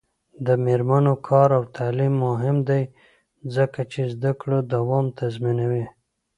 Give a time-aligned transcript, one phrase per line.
[0.45, 2.83] د میرمنو کار او تعلیم مهم دی
[3.55, 5.85] ځکه چې زدکړو دوام تضمینوي.